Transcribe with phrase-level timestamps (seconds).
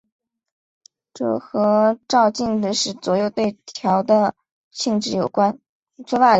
[1.13, 4.33] 这和照镜子时左右对调的
[4.71, 5.59] 性质有关。